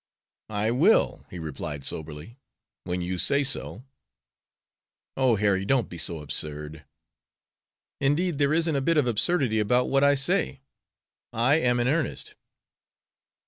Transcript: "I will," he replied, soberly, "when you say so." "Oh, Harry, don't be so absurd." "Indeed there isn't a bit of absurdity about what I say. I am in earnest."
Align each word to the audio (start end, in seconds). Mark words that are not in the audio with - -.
"I 0.49 0.71
will," 0.71 1.27
he 1.29 1.37
replied, 1.37 1.85
soberly, 1.85 2.39
"when 2.85 3.03
you 3.03 3.19
say 3.19 3.43
so." 3.43 3.83
"Oh, 5.15 5.35
Harry, 5.35 5.63
don't 5.63 5.89
be 5.89 5.99
so 5.99 6.21
absurd." 6.21 6.85
"Indeed 7.99 8.39
there 8.39 8.51
isn't 8.51 8.75
a 8.75 8.81
bit 8.81 8.97
of 8.97 9.05
absurdity 9.05 9.59
about 9.59 9.89
what 9.89 10.03
I 10.03 10.15
say. 10.15 10.61
I 11.31 11.57
am 11.59 11.79
in 11.79 11.87
earnest." 11.87 12.33